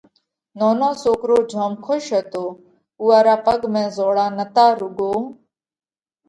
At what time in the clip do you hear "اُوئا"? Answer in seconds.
3.01-3.19